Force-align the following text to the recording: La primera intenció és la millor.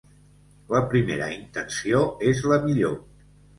La 0.75 0.81
primera 0.93 1.27
intenció 1.35 2.01
és 2.35 2.43
la 2.55 2.61
millor. 2.67 2.99